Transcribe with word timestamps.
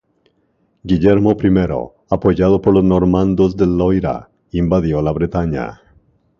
Guillermo 0.83 1.33
I, 1.33 1.67
apoyado 2.09 2.59
por 2.59 2.73
los 2.73 2.83
normandos 2.83 3.55
del 3.55 3.77
Loira, 3.77 4.31
invadió 4.51 4.99
la 5.03 5.11
Bretaña. 5.11 5.79